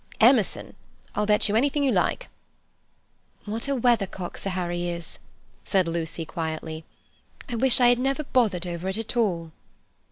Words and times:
"Emerson. 0.19 0.75
I'll 1.13 1.27
bet 1.27 1.47
you 1.47 1.55
anything 1.55 1.83
you 1.83 1.91
like." 1.91 2.27
"What 3.45 3.67
a 3.67 3.75
weathercock 3.75 4.35
Sir 4.39 4.49
Harry 4.49 4.87
is," 4.89 5.19
said 5.63 5.87
Lucy 5.87 6.25
quietly. 6.25 6.85
"I 7.47 7.53
wish 7.55 7.79
I 7.79 7.89
had 7.89 7.99
never 7.99 8.23
bothered 8.23 8.65
over 8.65 8.87
it 8.89 8.97
at 8.97 9.15
all." 9.15 9.51